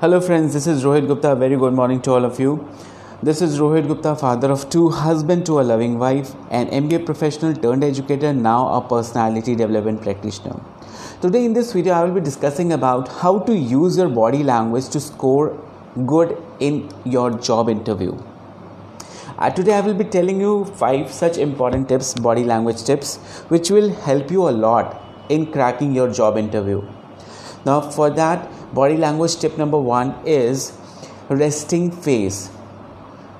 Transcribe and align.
Hello, 0.00 0.20
friends. 0.20 0.52
This 0.52 0.68
is 0.68 0.84
Rohit 0.84 1.08
Gupta. 1.08 1.34
Very 1.34 1.56
good 1.56 1.72
morning 1.72 2.00
to 2.02 2.12
all 2.12 2.24
of 2.24 2.38
you. 2.38 2.50
This 3.20 3.42
is 3.42 3.58
Rohit 3.58 3.88
Gupta, 3.88 4.14
father 4.14 4.48
of 4.52 4.70
two, 4.70 4.90
husband 4.90 5.44
to 5.46 5.58
a 5.58 5.62
loving 5.62 5.98
wife, 5.98 6.34
an 6.52 6.68
MBA 6.68 7.04
professional 7.04 7.52
turned 7.52 7.82
educator, 7.82 8.32
now 8.32 8.68
a 8.74 8.80
personality 8.80 9.56
development 9.56 10.00
practitioner. 10.00 10.60
Today, 11.20 11.44
in 11.44 11.52
this 11.52 11.72
video, 11.72 11.94
I 11.94 12.04
will 12.04 12.14
be 12.14 12.20
discussing 12.20 12.72
about 12.74 13.08
how 13.08 13.40
to 13.40 13.56
use 13.56 13.96
your 13.96 14.08
body 14.08 14.44
language 14.44 14.88
to 14.90 15.00
score 15.00 15.58
good 16.06 16.40
in 16.60 16.88
your 17.04 17.32
job 17.32 17.68
interview. 17.68 18.16
Uh, 19.36 19.50
today, 19.50 19.74
I 19.74 19.80
will 19.80 19.94
be 19.94 20.04
telling 20.04 20.40
you 20.40 20.64
five 20.84 21.10
such 21.10 21.38
important 21.38 21.88
tips, 21.88 22.14
body 22.14 22.44
language 22.44 22.84
tips, 22.84 23.16
which 23.56 23.72
will 23.72 23.90
help 24.06 24.30
you 24.30 24.48
a 24.48 24.54
lot 24.68 25.02
in 25.28 25.50
cracking 25.50 25.92
your 25.92 26.08
job 26.12 26.38
interview. 26.38 26.86
Now, 27.64 27.80
for 27.80 28.10
that, 28.10 28.48
body 28.74 28.96
language 28.96 29.36
tip 29.36 29.58
number 29.58 29.78
one 29.78 30.14
is 30.24 30.72
resting 31.28 31.90
face. 31.90 32.50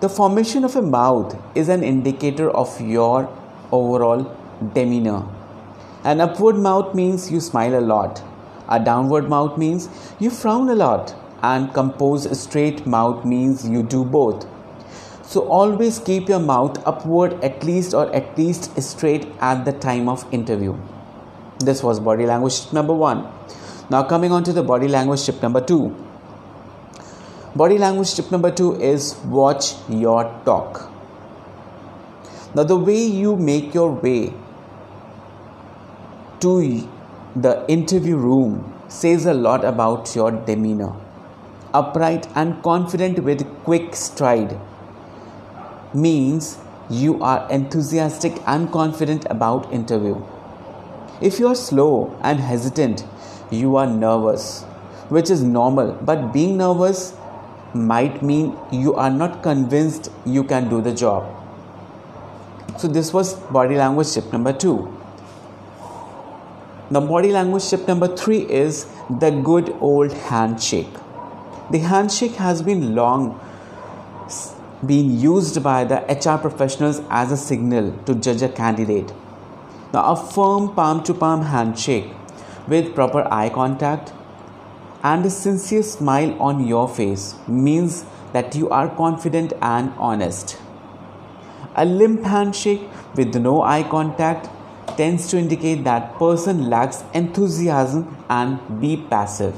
The 0.00 0.08
formation 0.08 0.64
of 0.64 0.77
a 0.77 0.82
mouth 0.82 1.36
is 1.54 1.68
an 1.68 1.82
indicator 1.82 2.50
of 2.50 2.80
your 2.80 3.28
overall 3.72 4.36
demeanor. 4.74 5.27
An 6.04 6.20
upward 6.20 6.56
mouth 6.56 6.94
means 6.94 7.30
you 7.32 7.41
smile 7.41 7.78
a 7.78 7.80
lot. 7.80 8.22
A 8.68 8.78
downward 8.78 9.28
mouth 9.28 9.58
means 9.58 9.88
you 10.19 10.30
frown 10.30 10.69
a 10.69 10.74
lot. 10.74 11.14
And 11.42 11.72
composed 11.72 12.34
straight 12.36 12.86
mouth 12.86 13.24
means 13.24 13.69
you 13.69 13.82
do 13.82 14.05
both. 14.05 14.46
So 15.22 15.46
always 15.48 15.98
keep 15.98 16.28
your 16.28 16.41
mouth 16.41 16.84
upward 16.86 17.34
at 17.44 17.62
least 17.62 17.94
or 17.94 18.14
at 18.14 18.36
least 18.38 18.80
straight 18.82 19.27
at 19.41 19.64
the 19.64 19.72
time 19.72 20.08
of 20.08 20.24
interview. 20.32 20.77
This 21.58 21.82
was 21.82 22.00
body 22.00 22.24
language 22.24 22.72
number 22.72 22.94
1. 22.94 23.27
Now, 23.91 24.02
coming 24.02 24.33
on 24.33 24.45
to 24.45 24.52
the 24.52 24.62
body 24.62 24.87
language 24.87 25.24
tip 25.24 25.42
number 25.42 25.62
two. 25.62 25.97
Body 27.56 27.78
language 27.78 28.14
tip 28.14 28.30
number 28.30 28.51
two 28.51 28.78
is 28.80 29.16
watch 29.24 29.75
your 29.89 30.25
talk. 30.45 30.91
Now, 32.55 32.64
the 32.64 32.77
way 32.77 33.03
you 33.03 33.36
make 33.36 33.72
your 33.72 33.91
way 33.92 34.34
to 36.41 36.89
the 37.34 37.64
interview 37.69 38.17
room 38.17 38.75
says 38.89 39.25
a 39.25 39.34
lot 39.34 39.64
about 39.64 40.14
your 40.14 40.33
demeanor. 40.33 40.95
Upright 41.73 42.27
and 42.34 42.62
confident 42.62 43.19
with 43.20 43.47
quick 43.64 43.95
stride 43.95 44.58
means 45.95 46.58
you 46.91 47.23
are 47.23 47.50
enthusiastic 47.50 48.42
and 48.47 48.70
confident 48.70 49.27
about 49.30 49.73
interview. 49.73 50.23
If 51.20 51.39
you 51.39 51.48
are 51.48 51.55
slow 51.55 52.19
and 52.23 52.41
hesitant, 52.41 53.05
you 53.50 53.77
are 53.77 53.86
nervous, 53.86 54.62
which 55.08 55.30
is 55.30 55.42
normal. 55.42 55.92
But 55.92 56.32
being 56.32 56.56
nervous 56.56 57.14
might 57.74 58.22
mean 58.22 58.56
you 58.70 58.94
are 58.94 59.10
not 59.10 59.42
convinced 59.42 60.10
you 60.24 60.44
can 60.44 60.68
do 60.68 60.80
the 60.80 60.94
job. 60.94 61.34
So, 62.78 62.88
this 62.88 63.12
was 63.12 63.34
body 63.34 63.77
language 63.77 64.12
tip 64.12 64.32
number 64.32 64.52
two. 64.52 64.94
The 66.90 67.00
body 67.00 67.32
language 67.32 67.68
tip 67.68 67.88
number 67.88 68.16
three 68.16 68.40
is 68.40 68.86
the 69.10 69.30
good 69.30 69.74
old 69.80 70.12
handshake. 70.12 70.92
The 71.70 71.78
handshake 71.78 72.36
has 72.36 72.62
been 72.62 72.94
long 72.94 73.40
been 74.86 75.18
used 75.18 75.60
by 75.62 75.84
the 75.84 75.96
HR 76.08 76.38
professionals 76.38 77.02
as 77.10 77.33
a 77.33 77.36
signal 77.36 77.92
to 78.06 78.14
judge 78.14 78.42
a 78.42 78.48
candidate. 78.48 79.12
Now, 79.92 80.12
a 80.12 80.16
firm 80.16 80.74
palm 80.74 81.02
to 81.05 81.14
palm 81.14 81.42
handshake 81.42 82.12
with 82.69 82.94
proper 82.94 83.27
eye 83.33 83.48
contact 83.48 84.12
and 85.02 85.24
a 85.24 85.30
sincere 85.30 85.83
smile 85.83 86.36
on 86.41 86.66
your 86.66 86.88
face 86.88 87.34
means 87.47 88.05
that 88.33 88.55
you 88.55 88.69
are 88.69 88.88
confident 88.97 89.52
and 89.62 89.92
honest. 89.97 90.58
A 91.77 91.84
limp 91.84 92.24
handshake 92.24 92.83
with 93.14 93.34
no 93.36 93.62
eye 93.62 93.84
contact 93.84 94.48
tends 94.96 95.29
to 95.29 95.39
indicate 95.39 95.84
that 95.84 96.14
person 96.18 96.68
lacks 96.68 97.05
enthusiasm 97.14 98.17
and 98.29 98.80
be 98.80 98.96
passive. 98.96 99.55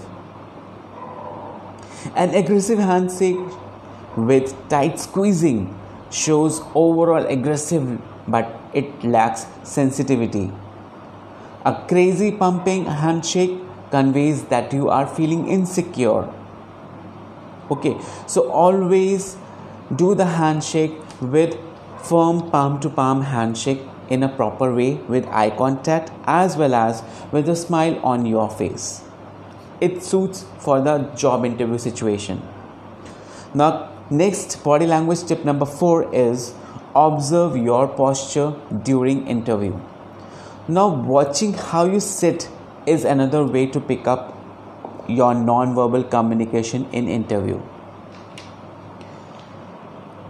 An 2.15 2.35
aggressive 2.35 2.79
handshake 2.79 3.39
with 4.17 4.55
tight 4.69 4.99
squeezing 4.99 5.75
shows 6.11 6.61
overall 6.75 7.27
aggressive 7.27 8.01
but 8.29 8.61
it 8.75 9.05
lacks 9.05 9.47
sensitivity. 9.63 10.51
A 11.63 11.75
crazy 11.89 12.33
pumping 12.33 12.87
handshake 12.87 13.59
conveys 13.91 14.45
that 14.45 14.73
you 14.73 14.89
are 14.89 15.07
feeling 15.07 15.47
insecure. 15.47 16.27
Okay, 17.71 17.99
so 18.27 18.51
always 18.51 19.37
do 19.95 20.15
the 20.15 20.25
handshake 20.25 20.93
with 21.21 21.59
firm 22.03 22.51
palm 22.51 22.81
to 22.81 22.89
palm 22.89 23.21
handshake 23.21 23.83
in 24.09 24.23
a 24.23 24.29
proper 24.29 24.75
way 24.75 24.95
with 25.07 25.27
eye 25.27 25.51
contact 25.51 26.11
as 26.25 26.57
well 26.57 26.75
as 26.75 27.03
with 27.31 27.47
a 27.49 27.57
smile 27.57 28.01
on 28.03 28.25
your 28.25 28.49
face. 28.49 29.03
It 29.83 30.03
suits 30.03 30.47
for 30.59 30.81
the 30.81 30.99
job 31.15 31.45
interview 31.45 31.77
situation. 31.77 32.43
Now, 33.53 33.91
next 34.09 34.65
body 34.65 34.87
language 34.87 35.25
tip 35.25 35.45
number 35.45 35.67
4 35.67 36.15
is 36.15 36.55
observe 36.95 37.57
your 37.57 37.87
posture 37.87 38.55
during 38.83 39.27
interview. 39.27 39.79
Now, 40.71 40.87
watching 40.87 41.55
how 41.55 41.87
you 41.87 41.99
sit 41.99 42.49
is 42.87 43.05
another 43.05 43.45
way 43.45 43.67
to 43.67 43.81
pick 43.81 44.07
up 44.07 44.39
your 45.09 45.35
non-verbal 45.35 46.05
communication 46.05 46.87
in 46.93 47.09
interview. 47.09 47.61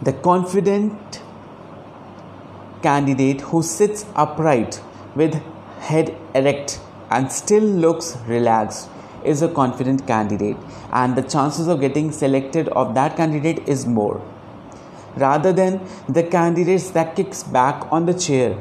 The 0.01 0.15
confident 0.15 1.21
candidate 2.83 3.43
who 3.43 3.63
sits 3.63 4.07
upright 4.15 4.81
with 5.15 5.35
head 5.81 6.17
erect 6.35 6.81
and 7.11 7.31
still 7.31 7.63
looks 7.63 8.17
relaxed 8.27 8.89
is 9.23 9.43
a 9.43 9.49
confident 9.61 10.07
candidate 10.07 10.57
and 10.91 11.17
the 11.17 11.23
chances 11.37 11.69
of 11.69 11.83
getting 11.83 12.11
selected 12.13 12.69
of 12.69 12.95
that 12.95 13.15
candidate 13.15 13.69
is 13.69 13.87
more 13.87 14.27
rather 15.17 15.53
than 15.53 15.87
the 16.09 16.23
candidates 16.23 16.91
that 16.93 17.15
kicks 17.15 17.43
back 17.43 17.87
on 17.93 18.07
the 18.07 18.15
chair 18.15 18.59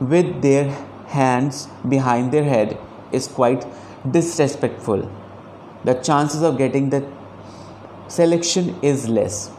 with 0.00 0.42
their 0.42 0.70
hands 1.06 1.68
behind 1.88 2.32
their 2.32 2.44
head 2.44 2.78
is 3.12 3.28
quite 3.28 3.66
disrespectful. 4.10 5.10
The 5.84 5.94
chances 5.94 6.42
of 6.42 6.58
getting 6.58 6.90
the 6.90 7.06
selection 8.08 8.78
is 8.82 9.08
less. 9.08 9.50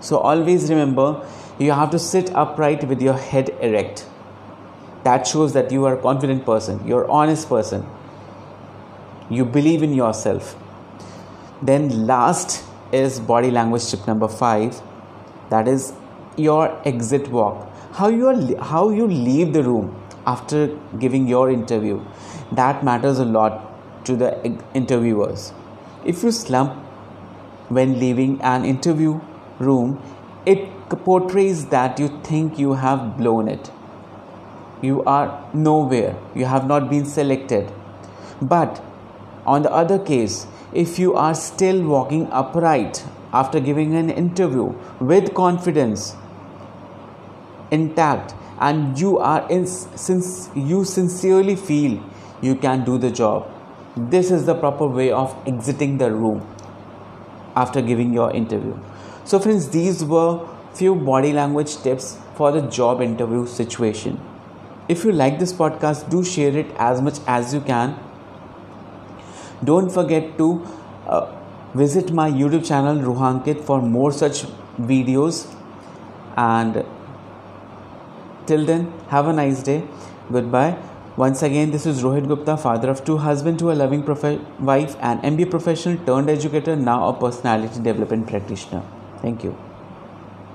So 0.00 0.18
always 0.18 0.68
remember 0.68 1.26
you 1.58 1.72
have 1.72 1.90
to 1.90 1.98
sit 1.98 2.34
upright 2.34 2.84
with 2.84 3.00
your 3.00 3.14
head 3.14 3.50
erect. 3.60 4.06
That 5.04 5.26
shows 5.26 5.52
that 5.52 5.70
you 5.70 5.84
are 5.84 5.96
a 5.96 6.02
confident 6.02 6.44
person, 6.44 6.86
you're 6.86 7.08
honest 7.10 7.48
person. 7.48 7.86
You 9.30 9.44
believe 9.44 9.82
in 9.82 9.94
yourself. 9.94 10.56
Then 11.62 12.06
last 12.06 12.64
is 12.92 13.18
body 13.20 13.50
language 13.50 13.90
tip 13.90 14.06
number 14.06 14.28
5 14.28 14.80
that 15.50 15.66
is 15.68 15.92
your 16.36 16.80
exit 16.86 17.28
walk 17.28 17.68
how 17.96 18.08
you 18.08 18.26
are, 18.28 18.64
how 18.64 18.90
you 18.90 19.06
leave 19.06 19.52
the 19.52 19.62
room 19.62 19.94
after 20.26 20.66
giving 20.98 21.26
your 21.26 21.50
interview 21.50 22.00
that 22.52 22.84
matters 22.84 23.18
a 23.18 23.24
lot 23.24 24.04
to 24.04 24.16
the 24.16 24.30
interviewers. 24.74 25.52
If 26.04 26.22
you 26.22 26.30
slump 26.30 26.74
when 27.68 27.98
leaving 27.98 28.40
an 28.42 28.64
interview 28.64 29.20
room 29.58 30.02
it 30.44 30.68
portrays 31.04 31.66
that 31.66 31.98
you 31.98 32.08
think 32.22 32.58
you 32.58 32.74
have 32.74 33.16
blown 33.16 33.48
it. 33.48 33.70
You 34.82 35.02
are 35.04 35.48
nowhere. 35.52 36.16
You 36.34 36.44
have 36.44 36.66
not 36.66 36.90
been 36.90 37.06
selected. 37.06 37.72
But 38.40 38.82
on 39.46 39.62
the 39.62 39.72
other 39.72 39.98
case 39.98 40.46
if 40.72 40.98
you 40.98 41.14
are 41.14 41.34
still 41.34 41.82
walking 41.82 42.28
upright 42.30 43.04
after 43.32 43.58
giving 43.58 43.94
an 43.94 44.10
interview 44.10 44.74
with 45.00 45.32
confidence 45.34 46.14
intact 47.76 48.34
and 48.58 48.98
you 48.98 49.18
are 49.18 49.40
in 49.56 49.66
since 49.66 50.50
you 50.54 50.84
sincerely 50.84 51.56
feel 51.56 51.96
you 52.42 52.54
can 52.66 52.84
do 52.84 52.98
the 52.98 53.10
job. 53.10 53.50
This 54.14 54.30
is 54.30 54.46
the 54.46 54.54
proper 54.54 54.86
way 54.86 55.10
of 55.10 55.34
exiting 55.46 55.98
the 55.98 56.10
room 56.12 56.46
after 57.54 57.82
giving 57.82 58.12
your 58.12 58.30
interview. 58.32 58.78
So 59.24 59.38
friends 59.38 59.68
these 59.76 60.04
were 60.04 60.46
few 60.80 60.94
body 60.94 61.32
language 61.32 61.76
tips 61.82 62.18
for 62.40 62.52
the 62.52 62.62
job 62.78 63.00
interview 63.02 63.46
situation. 63.46 64.20
If 64.88 65.04
you 65.04 65.12
like 65.12 65.38
this 65.38 65.52
podcast 65.52 66.10
do 66.10 66.24
share 66.32 66.56
it 66.64 66.74
as 66.78 67.00
much 67.02 67.20
as 67.26 67.54
you 67.54 67.60
can. 67.60 67.98
Don't 69.64 69.90
forget 69.90 70.36
to 70.38 70.48
uh, 71.06 71.32
visit 71.74 72.12
my 72.12 72.30
youtube 72.30 72.66
channel 72.68 73.00
ROOHANKIT 73.06 73.64
for 73.70 73.80
more 73.80 74.12
such 74.12 74.42
videos. 74.92 75.40
And 76.36 76.84
Till 78.46 78.64
then, 78.64 78.92
have 79.08 79.28
a 79.28 79.32
nice 79.32 79.62
day. 79.62 79.82
Goodbye. 80.32 80.76
Once 81.16 81.42
again, 81.42 81.70
this 81.70 81.86
is 81.86 82.02
Rohit 82.02 82.28
Gupta, 82.28 82.56
father 82.56 82.90
of 82.90 83.04
two, 83.04 83.16
husband 83.18 83.58
to 83.58 83.72
a 83.72 83.74
loving 83.74 84.02
prof- 84.02 84.40
wife, 84.60 84.96
and 85.00 85.20
MBA 85.22 85.46
professional 85.50 85.96
turned 86.06 86.28
educator, 86.30 86.76
now 86.76 87.08
a 87.08 87.12
personality 87.14 87.80
development 87.82 88.26
practitioner. 88.28 88.82
Thank 89.22 89.42
you. 89.42 89.56